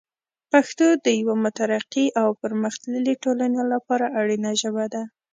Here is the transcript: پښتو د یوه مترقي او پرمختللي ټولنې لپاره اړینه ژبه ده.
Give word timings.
پښتو 0.51 0.85
د 1.05 1.05
یوه 1.19 1.35
مترقي 1.45 2.05
او 2.21 2.27
پرمختللي 2.41 3.13
ټولنې 3.23 3.63
لپاره 3.73 4.05
اړینه 4.19 4.49
ژبه 4.61 4.85
ده. 4.93 5.03